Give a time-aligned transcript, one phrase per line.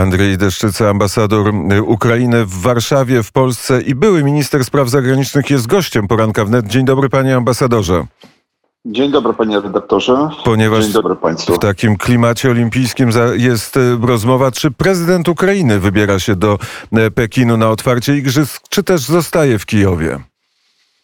[0.00, 1.52] Andrzej Deszczyca, ambasador
[1.86, 6.66] Ukrainy w Warszawie, w Polsce i były minister spraw zagranicznych jest gościem poranka wnet.
[6.66, 8.06] Dzień dobry panie ambasadorze.
[8.84, 10.28] Dzień dobry panie redaktorze.
[10.44, 11.54] Ponieważ Dzień dobry państwu.
[11.54, 16.58] w takim klimacie olimpijskim jest e, rozmowa, czy prezydent Ukrainy wybiera się do
[16.92, 20.29] e, Pekinu na otwarcie igrzysk, czy też zostaje w Kijowie?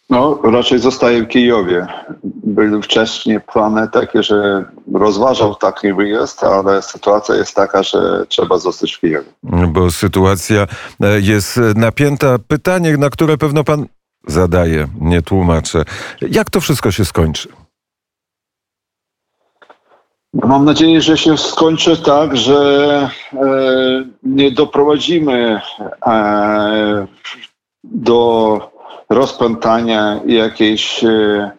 [0.09, 1.87] No, raczej zostaje w Kijowie.
[2.23, 8.93] Były wcześniej plany takie, że rozważał taki wyjazd, ale sytuacja jest taka, że trzeba zostać
[8.93, 9.29] w Kijowie.
[9.43, 10.67] Bo sytuacja
[11.01, 12.37] e, jest napięta.
[12.47, 13.85] Pytanie, na które pewno pan
[14.27, 15.83] zadaje, nie tłumaczę.
[16.21, 17.49] Jak to wszystko się skończy?
[20.33, 23.39] Mam nadzieję, że się skończy tak, że e,
[24.23, 25.61] nie doprowadzimy
[26.07, 27.07] e,
[27.83, 28.76] do
[29.09, 31.51] rozpętania jakiejś e,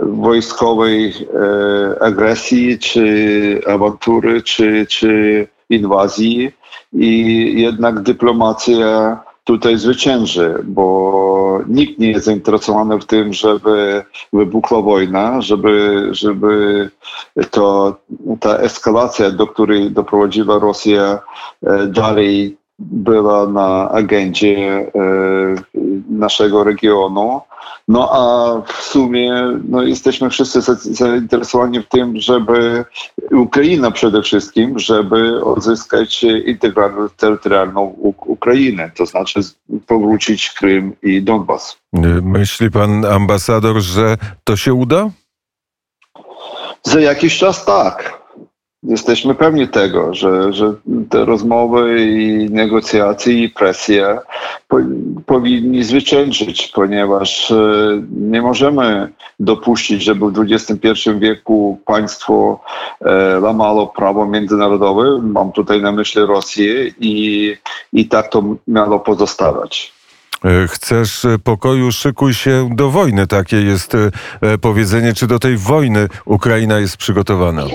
[0.00, 6.52] wojskowej e, agresji, czy awantury, czy, czy inwazji.
[6.92, 15.40] I jednak dyplomacja tutaj zwycięży, bo nikt nie jest zainteresowany w tym, żeby wybuchła wojna,
[15.40, 16.90] żeby, żeby
[17.50, 17.96] to,
[18.40, 21.18] ta eskalacja, do której doprowadziła Rosja,
[21.66, 24.90] e, dalej była na agendzie e,
[26.08, 27.40] naszego regionu.
[27.88, 29.32] No a w sumie
[29.68, 30.60] no, jesteśmy wszyscy
[30.94, 32.84] zainteresowani w tym, żeby
[33.32, 37.82] Ukraina przede wszystkim, żeby odzyskać integralną terytorialną
[38.26, 39.40] Ukrainę, to znaczy
[39.86, 41.76] powrócić Krym i Donbas.
[42.22, 45.10] Myśli pan ambasador, że to się uda?
[46.82, 48.23] Za jakiś czas tak
[48.84, 50.74] jesteśmy pewni tego, że, że
[51.10, 54.18] te rozmowy i negocjacje i presje
[54.68, 54.76] po,
[55.26, 57.56] powinni zwyciężyć, ponieważ e,
[58.10, 62.60] nie możemy dopuścić, żeby w XXI wieku państwo
[63.00, 67.56] e, łamało prawo międzynarodowe, mam tutaj na myśli Rosję i,
[67.92, 69.92] i tak to miało pozostawać.
[70.44, 73.26] E, chcesz pokoju, szykuj się do wojny.
[73.26, 73.92] Takie jest
[74.60, 75.14] powiedzenie.
[75.14, 77.66] Czy do tej wojny Ukraina jest przygotowana?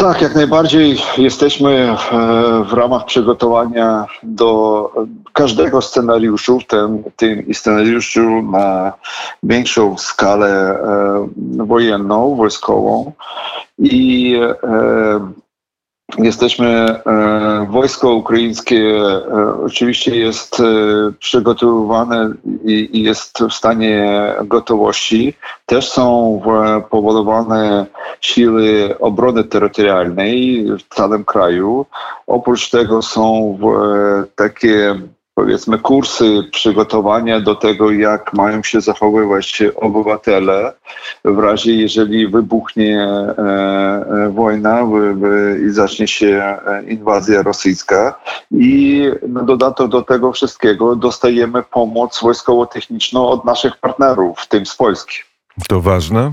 [0.00, 1.96] Tak, jak najbardziej jesteśmy e,
[2.64, 4.92] w ramach przygotowania do
[5.32, 8.92] każdego scenariuszu, w tym, tym i scenariuszu na
[9.42, 11.28] większą skalę e,
[11.66, 13.12] wojenną, wojskową.
[13.78, 15.32] I e,
[16.18, 19.24] Jesteśmy, e, wojsko ukraińskie e,
[19.64, 20.64] oczywiście jest e,
[21.18, 22.32] przygotowywane
[22.64, 25.34] i jest w stanie gotowości.
[25.66, 26.40] Też są
[26.90, 27.86] powodowane
[28.20, 31.86] siły obrony terytorialnej w całym kraju.
[32.26, 33.58] Oprócz tego są
[34.36, 35.00] takie
[35.40, 40.72] powiedzmy kursy przygotowania do tego, jak mają się zachowywać obywatele
[41.24, 44.86] w razie, jeżeli wybuchnie e, e, wojna
[45.66, 48.20] i zacznie się e, inwazja rosyjska.
[48.50, 54.76] I na dodatek do tego wszystkiego dostajemy pomoc wojskowo-techniczną od naszych partnerów, w tym z
[54.76, 55.18] Polski.
[55.68, 56.32] To ważne?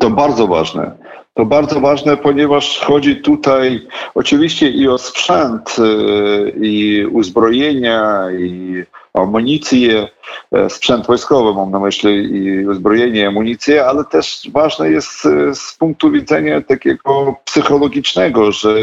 [0.00, 0.96] To bardzo ważne.
[1.40, 8.82] To bardzo ważne, ponieważ chodzi tutaj oczywiście i o sprzęt, y, i uzbrojenia, i
[9.14, 10.08] amunicję,
[10.52, 15.76] e, sprzęt wojskowy, mam na myśli i uzbrojenie, amunicję, ale też ważne jest e, z
[15.78, 18.74] punktu widzenia takiego psychologicznego, że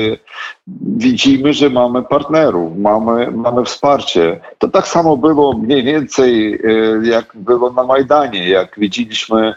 [0.81, 4.39] widzimy, że mamy partnerów, mamy, mamy wsparcie.
[4.57, 6.59] To tak samo było mniej więcej e,
[7.07, 9.53] jak było na Majdanie, jak widzieliśmy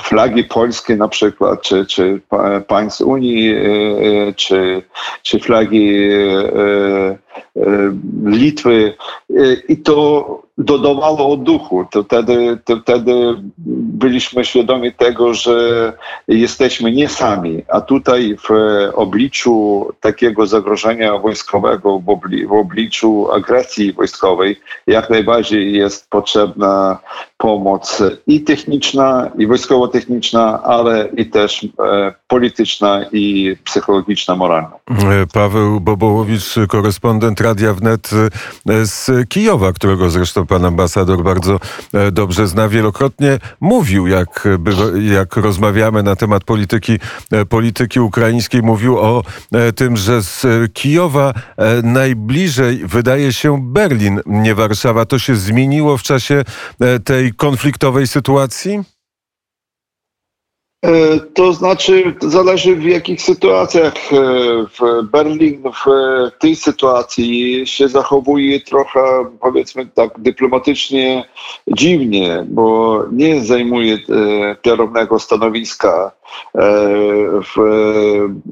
[0.00, 2.20] flagi polskie na przykład, czy, czy
[2.68, 3.54] państw Unii,
[4.36, 4.82] czy,
[5.22, 6.08] czy flagi
[7.56, 8.96] Litwy.
[9.30, 11.86] I to dodawało odduchu.
[11.90, 13.34] To wtedy, to wtedy
[13.98, 15.92] byliśmy świadomi tego, że
[16.28, 18.50] jesteśmy nie sami, a tutaj w
[18.94, 26.98] obliczu takiego zagrożenia wojskowego, w, obli w obliczu agresji wojskowej, jak najbardziej jest potrzebna
[27.36, 34.70] pomoc i techniczna, i wojskowo-techniczna, ale i też e, polityczna i psychologiczna, moralna.
[35.32, 38.10] Paweł Bobołowicz, korespondent Radia Wnet
[38.84, 41.60] z Kijowa, którego zresztą pan ambasador bardzo
[41.94, 42.68] e, dobrze zna.
[42.68, 44.48] Wielokrotnie mówił, jak,
[45.12, 46.98] jak rozmawiamy na temat polityki,
[47.30, 49.22] e, polityki ukraińskiej, mówił o
[49.52, 51.34] e, tym, że z Kijowa
[51.82, 55.04] najbliżej wydaje się Berlin, nie Warszawa.
[55.04, 56.44] To się zmieniło w czasie
[57.04, 58.97] tej konfliktowej sytuacji?
[60.82, 63.94] E, to znaczy, zależy w jakich sytuacjach.
[64.12, 64.16] E,
[64.66, 65.90] w Berlin w
[66.38, 69.00] tej sytuacji się zachowuje trochę,
[69.40, 71.28] powiedzmy tak, dyplomatycznie
[71.68, 73.98] dziwnie, bo nie zajmuje
[74.62, 76.12] kierownego stanowiska
[77.44, 77.56] w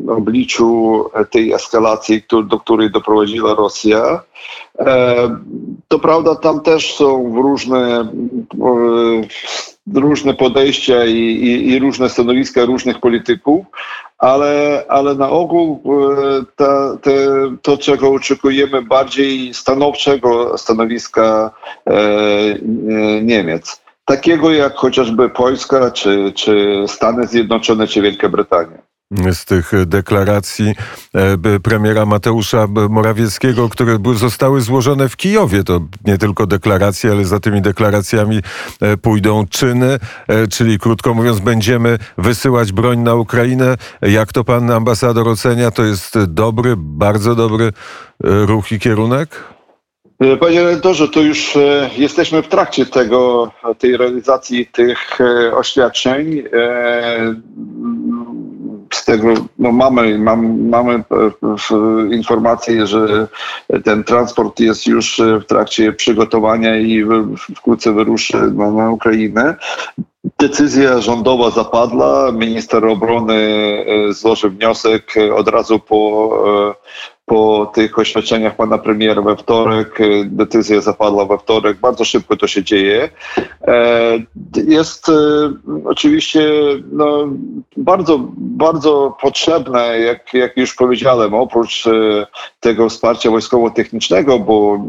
[0.08, 4.22] obliczu tej eskalacji, do której doprowadziła Rosja.
[5.88, 8.08] To prawda, tam też są różne
[9.94, 13.67] różne podejścia i, i, i, różne stanowiska różnych polityków,
[14.19, 17.12] ale, ale na ogół e, ta, te,
[17.62, 21.50] to, czego oczekujemy bardziej stanowczego stanowiska
[21.87, 22.56] e, e,
[23.23, 23.83] Niemiec.
[24.05, 30.75] Takiego jak chociażby Polska, czy, czy Stany Zjednoczone, czy Wielka Brytania z tych deklaracji
[31.14, 35.64] e, premiera Mateusza Morawieckiego, które zostały złożone w Kijowie.
[35.64, 38.41] To nie tylko deklaracje, ale za tymi deklaracjami
[38.81, 39.99] e, pójdą czyny,
[40.29, 43.76] e, czyli krótko mówiąc, będziemy wysyłać broń na Ukrainę.
[44.03, 45.70] Jak to pan ambasador ocenia?
[45.70, 47.73] To jest dobry, bardzo dobry
[48.20, 49.44] ruch i kierunek?
[50.41, 51.58] Panie redaktorze, to już
[51.97, 55.19] jesteśmy w trakcie tego, tej realizacji tych
[55.53, 56.43] oświadczeń
[58.96, 63.28] z tego no mamy, mam, mamy e, informację, że
[63.84, 67.04] ten transport jest już w trakcie przygotowania i
[67.56, 69.56] wkrótce wyruszy na, na Ukrainę.
[70.38, 72.33] Decyzja rządowa zapadła.
[72.33, 73.35] Minister obrony
[74.09, 76.31] e, złożył wniosek od razu po
[76.71, 79.99] e, po tych oświadczeniach pana premiera we wtorek.
[80.25, 81.77] Decyzja zapadła we wtorek.
[81.79, 83.09] Bardzo szybko to się dzieje.
[83.62, 84.19] E,
[84.67, 85.12] jest e,
[85.85, 86.50] oczywiście
[86.93, 87.29] no,
[87.77, 92.27] bardzo, bardzo potrzebne, jak, jak już powiedziałem, oprócz e,
[92.61, 94.85] tego wsparcia wojskowo-technicznego, bo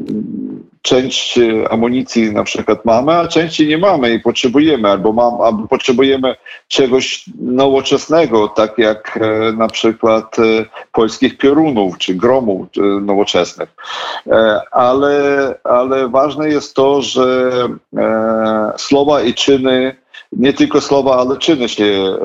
[0.88, 1.40] część
[1.70, 6.36] amunicji na przykład mamy, a części nie mamy i potrzebujemy, albo, mam, albo potrzebujemy
[6.68, 9.20] czegoś nowoczesnego, tak jak
[9.58, 10.36] na przykład
[10.92, 12.68] polskich piorunów czy gromów
[13.02, 13.70] nowoczesnych.
[14.72, 17.52] Ale, ale ważne jest to, że
[18.78, 19.96] słowa i czyny,
[20.32, 22.18] nie tylko słowa, ale czyny się e,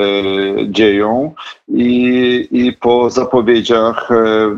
[0.68, 1.34] dzieją
[1.68, 4.56] i, i po zapowiedziach e,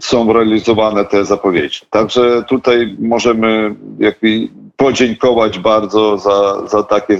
[0.00, 1.80] są realizowane te zapowiedzi.
[1.90, 4.48] Także tutaj możemy jakby
[4.78, 7.18] podziękować bardzo za, za, takie,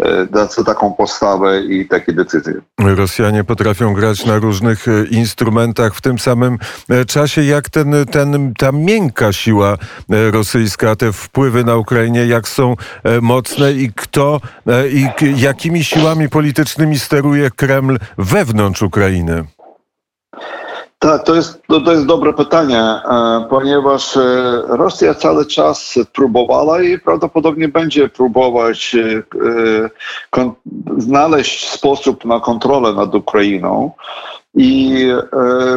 [0.00, 2.54] e, za taką postawę i takie decyzje.
[2.78, 6.58] Rosjanie potrafią grać na różnych e, instrumentach w tym samym
[6.90, 9.76] e, czasie, jak ten, ten, ta miękka siła
[10.32, 12.74] rosyjska, te wpływy na Ukrainie, jak są
[13.22, 14.40] mocne i kto
[14.92, 19.44] i jakimi siłami politycznymi steruje Kreml wewnątrz Ukrainy?
[21.04, 24.22] Tak, to jest, to, to jest dobre pytanie, e, ponieważ e,
[24.68, 29.90] Rosja cały czas próbowała i prawdopodobnie będzie próbować e,
[30.98, 33.90] znaleźć sposób na kontrolę nad Ukrainą
[34.54, 35.08] i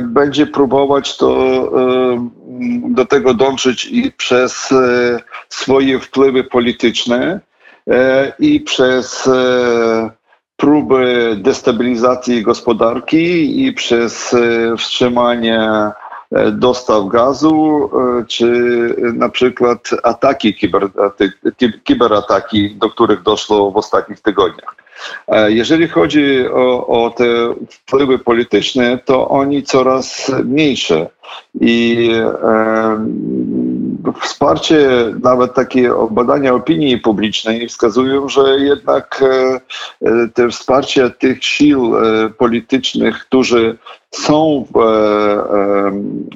[0.02, 1.36] będzie próbować to
[2.90, 4.70] do tego dążyć i przez
[5.50, 7.40] swoje wpływy polityczne
[8.40, 9.30] i przez
[10.58, 15.62] próby destabilizacji gospodarki i przez e, wstrzymanie
[16.32, 17.90] e, dostaw gazu,
[18.22, 18.46] e, czy
[19.14, 20.56] na przykład ataki,
[21.84, 24.76] kiberataki, do których doszło w ostatnich tygodniach.
[25.48, 27.26] Jeżeli chodzi o, o te
[27.70, 31.08] wpływy polityczne, to oni coraz mniejsze.
[31.62, 32.12] I
[34.22, 34.90] wsparcie,
[35.24, 39.60] nawet takie badania opinii publicznej wskazują, że jednak e,
[40.08, 43.78] e, te wsparcie tych sił e, politycznych, którzy
[44.12, 44.66] są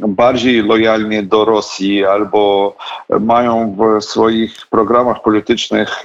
[0.07, 2.75] bardziej lojalni do Rosji albo
[3.19, 6.03] mają w swoich programach politycznych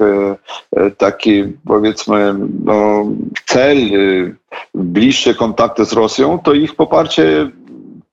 [0.99, 3.05] taki powiedzmy no,
[3.47, 3.77] cel,
[4.75, 7.51] bliższe kontakty z Rosją, to ich poparcie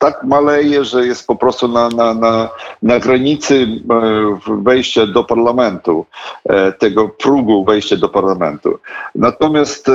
[0.03, 2.50] tak maleje, że jest po prostu na, na, na,
[2.81, 6.05] na granicy e, wejścia do parlamentu,
[6.43, 8.79] e, tego prógu wejścia do parlamentu.
[9.15, 9.93] Natomiast e,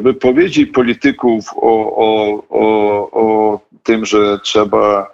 [0.00, 2.64] wypowiedzi polityków o, o, o,
[3.12, 5.10] o tym, że trzeba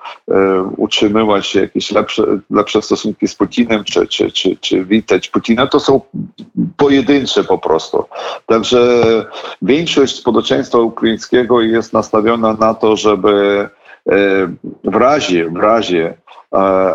[0.76, 6.00] utrzymywać jakieś lepsze, lepsze stosunki z Putinem, czy, czy, czy, czy witać Putina, to są
[6.76, 8.04] pojedyncze po prostu.
[8.46, 9.02] Także
[9.62, 13.68] większość społeczeństwa ukraińskiego jest nastawiona na to, żeby
[14.08, 14.48] E,
[14.84, 16.14] w razie, w razie e,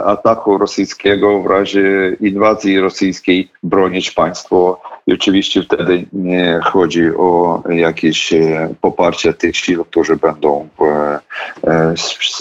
[0.06, 4.82] ataku rosyjskiego, w razie inwazji rosyjskiej bronić państwo.
[5.08, 10.68] I oczywiście wtedy nie chodzi o jakieś e, poparcie tych sił, którzy będą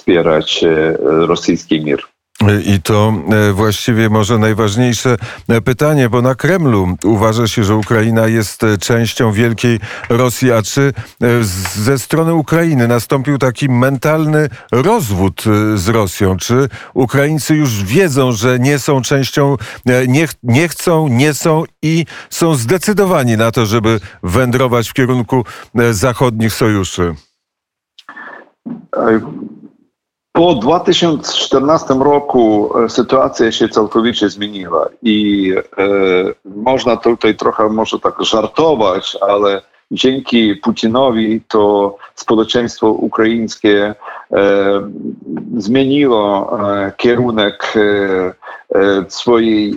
[0.06, 0.64] wspierać
[1.00, 2.15] rosyjski mir.
[2.64, 3.14] I to
[3.48, 5.16] e, właściwie może najważniejsze
[5.48, 10.52] e, pytanie, bo na Kremlu uważa się, że Ukraina jest e, częścią wielkiej Rosji.
[10.52, 10.92] A czy
[11.74, 16.36] ze strony Ukrainy nastąpił taki mentalny rozwód z Rosją?
[16.36, 19.56] Czy Ukraińcy już wiedzą, że nie są częścią,
[20.08, 25.44] nie, nie chcą, nie są i są zdecydowani na to, żeby wędrować w kierunku
[25.90, 27.14] zachodnich sojuszy?
[30.36, 35.84] Po 2014 roku e, sytuacja się całkowicie zmieniła i e,
[36.44, 43.94] można tutaj trochę może tak żartować, ale dzięki Putinowi to społeczeństwo ukraińskie
[44.32, 44.44] e,
[45.56, 47.80] zmieniło e, kierunek e,
[48.78, 49.74] e swojej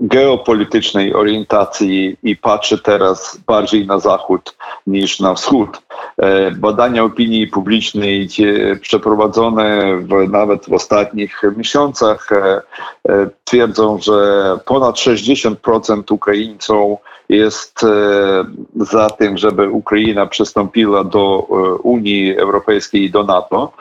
[0.00, 5.82] geopolitycznej orientacji i patrzy teraz bardziej na zachód niż na wschód.
[6.20, 8.28] E, badania opinii publicznej
[8.80, 12.28] przeprowadzone w, nawet w ostatnich miesiącach
[13.44, 16.98] twierdzą, że ponad 60% Ukraińców
[17.28, 17.80] jest
[18.76, 21.38] za tym, żeby Ukraina przystąpiła do
[21.82, 23.72] Unii Europejskiej i do NATO.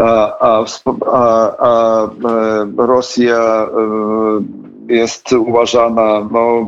[0.00, 0.64] A, a,
[1.58, 2.08] a,
[2.76, 3.68] Rosja
[4.88, 6.66] jest uważana, no,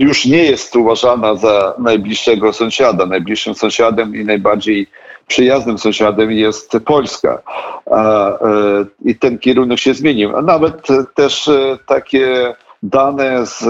[0.00, 3.06] już nie jest uważana za najbliższego sąsiada.
[3.06, 4.86] Najbliższym sąsiadem i najbardziej
[5.26, 7.42] przyjaznym sąsiadem jest Polska.
[9.04, 10.36] I ten kierunek się zmienił.
[10.36, 11.50] A nawet też
[11.86, 13.64] takie dane z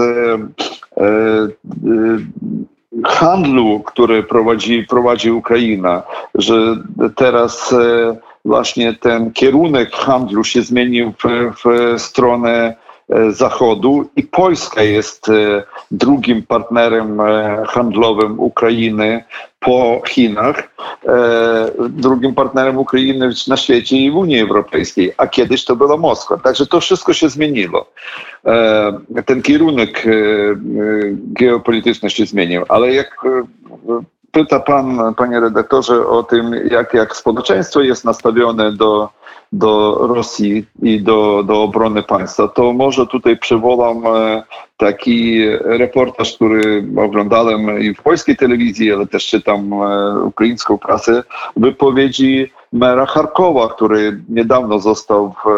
[3.05, 6.03] handlu, który prowadzi, prowadzi Ukraina,
[6.35, 6.75] że
[7.15, 12.75] teraz e, właśnie ten kierunek handlu się zmienił w, w stronę e,
[13.29, 17.21] Zachodu i Polska jest e, drugim partnerem
[17.67, 19.23] handlowym Ukrainy
[19.59, 20.75] po Chinach,
[21.89, 26.37] drugim partnerem Ukrainy na świecie i w Unii Europejskiej, a kiedyś to była Moskwa.
[26.37, 27.91] Także to wszystko się zmieniło.
[29.25, 30.05] Ten kierunek
[31.13, 33.21] geopolityczny się zmienił, ale jak
[34.31, 39.09] pyta pan, panie redaktorze, o tym, jak, jak społeczeństwo jest nastawione do,
[39.51, 44.43] do Rosji i do, do obrony państwa, to może tutaj przywołam e,
[44.77, 51.23] taki reportaż, który oglądałem i w polskiej telewizji, ale też czytam e, ukraińską prasę,
[51.57, 55.51] wypowiedzi mera Charkowa, który niedawno został e,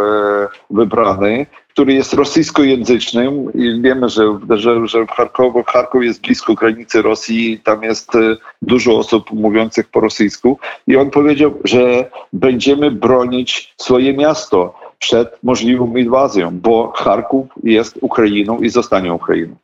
[0.70, 7.02] wybrany który jest rosyjskojęzycznym i wiemy, że, że, że w Charkowie, Charków jest blisko granicy
[7.02, 8.20] Rosji, tam jest e,
[8.62, 15.96] dużo osób mówiących po rosyjsku i on powiedział, że będziemy bronić swoje miasto przed możliwą
[15.96, 19.56] inwazją, bo Charków jest Ukrainą i zostanie Ukrainą.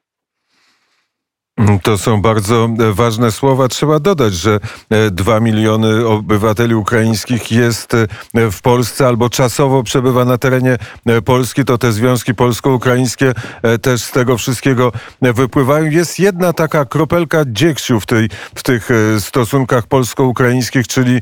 [1.83, 3.67] To są bardzo e, ważne słowa.
[3.67, 8.07] Trzeba dodać, że e, dwa miliony obywateli ukraińskich jest e,
[8.51, 10.77] w Polsce albo czasowo przebywa na terenie
[11.25, 11.65] Polski.
[11.65, 13.33] To te związki polsko-ukraińskie
[13.81, 15.85] też z tego wszystkiego wypływają.
[15.85, 18.89] Jest jedna taka kropelka dziegciu w, tej, w tych
[19.19, 21.19] stosunkach polsko-ukraińskich, czyli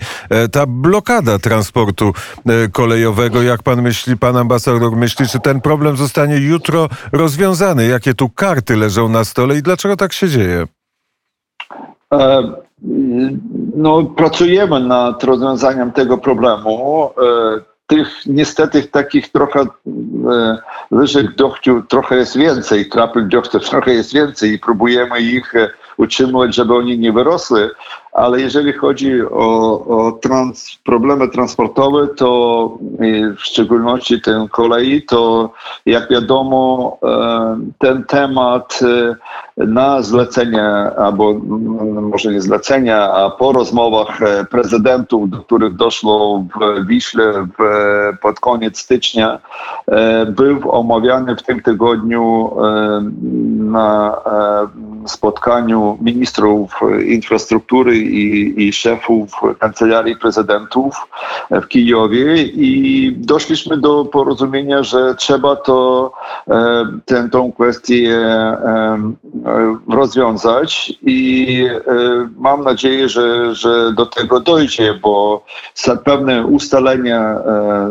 [0.51, 2.13] ta blokada transportu
[2.71, 3.41] kolejowego.
[3.41, 7.87] Jak pan myśli, pan ambasador myśli, czy ten problem zostanie jutro rozwiązany?
[7.87, 10.67] Jakie tu karty leżą na stole i dlaczego tak się się dzieje?
[12.13, 12.51] E,
[13.75, 17.09] no, pracujemy nad rozwiązaniem tego problemu.
[17.17, 19.67] E, tych niestety takich trochę e,
[20.91, 25.53] łyżek deszczu trochę jest więcej, krapel deszczu trochę jest więcej i próbujemy ich
[25.97, 27.69] utrzymywać, żeby oni nie wyrosły,
[28.17, 32.77] ale jeżeli chodzi o, o trans, problemy transportowe, to
[33.37, 35.49] w szczególności ten kolei, to
[35.85, 40.63] jak wiadomo, e, ten temat e, na zlecenie,
[40.97, 41.33] albo
[42.01, 47.63] może nie zlecenia, a po rozmowach e, prezydentów, do których doszło w Wiśle w,
[48.21, 49.39] pod koniec stycznia,
[50.27, 52.51] był omawiany w tym tygodniu
[53.57, 54.17] na
[55.07, 60.95] spotkaniu ministrów infrastruktury i, i szefów kancelarii prezydentów
[61.51, 66.11] w Kijowie i doszliśmy do porozumienia, że trzeba to
[66.47, 69.13] e, tę tą kwestię e,
[69.89, 71.79] rozwiązać i e,
[72.37, 75.43] mam nadzieję, że, że do tego dojdzie, bo
[76.05, 77.37] pewne ustalenia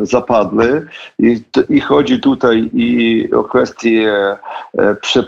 [0.03, 0.87] zapadły
[1.19, 4.37] i, i chodzi tutaj i o kwestię
[5.01, 5.25] prze,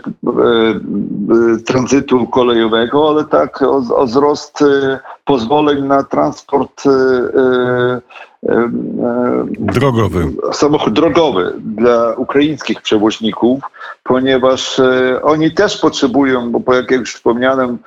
[1.79, 8.19] tranzytu kolejowego, ale tak o, o wzrost y, pozwoleń na transport y, y,
[9.59, 10.25] drogowy.
[10.51, 13.63] Samochód drogowy dla ukraińskich przewoźników,
[14.03, 14.81] ponieważ
[15.23, 17.77] oni też potrzebują, bo jak już wspomniałem,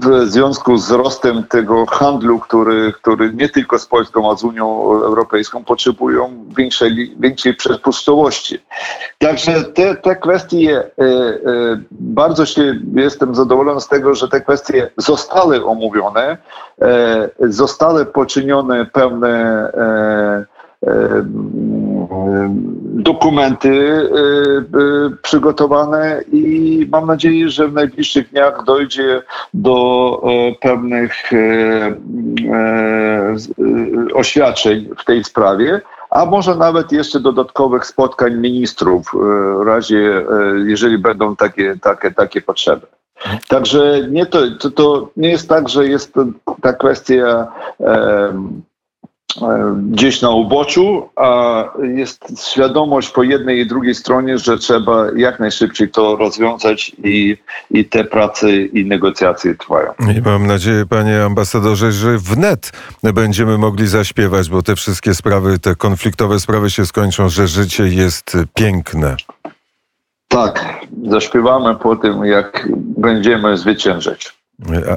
[0.00, 4.82] w związku z wzrostem tego handlu, który, który nie tylko z Polską, a z Unią
[4.82, 8.58] Europejską potrzebują większej, większej przepustowości.
[9.18, 14.90] Także te, te kwestie, e, e, bardzo się jestem zadowolony z tego, że te kwestie
[14.96, 16.36] zostały omówione,
[16.82, 19.72] e, zostały poczynione pewne
[22.84, 24.02] dokumenty
[25.22, 29.22] przygotowane i mam nadzieję, że w najbliższych dniach dojdzie
[29.54, 30.22] do
[30.60, 31.14] pewnych
[34.14, 35.80] oświadczeń w tej sprawie
[36.10, 39.10] a może nawet jeszcze dodatkowych spotkań ministrów
[39.58, 40.24] w razie,
[40.66, 42.86] jeżeli będą takie, takie, takie potrzeby.
[43.48, 46.14] Także nie to, to, to nie jest tak, że jest
[46.62, 47.46] ta kwestia
[49.90, 55.88] gdzieś na uboczu, a jest świadomość po jednej i drugiej stronie, że trzeba jak najszybciej
[55.88, 57.36] to rozwiązać i,
[57.70, 59.92] i te prace i negocjacje trwają.
[60.16, 62.72] I mam nadzieję, panie ambasadorze, że wnet
[63.14, 68.36] będziemy mogli zaśpiewać, bo te wszystkie sprawy, te konfliktowe sprawy się skończą, że życie jest
[68.54, 69.16] piękne.
[70.28, 74.37] Tak, zaśpiewamy po tym, jak będziemy zwyciężać.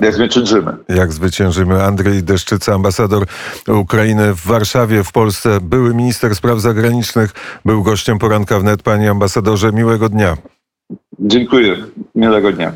[0.01, 0.77] Jak zwyciężymy.
[0.89, 1.83] Jak zwyciężymy.
[1.83, 3.25] Andrzej Deszczyca, ambasador
[3.67, 7.31] Ukrainy w Warszawie, w Polsce, były minister spraw zagranicznych,
[7.65, 8.83] był gościem poranka wnet.
[8.83, 10.37] Panie ambasadorze, miłego dnia.
[11.19, 11.75] Dziękuję.
[12.15, 12.73] Miłego dnia.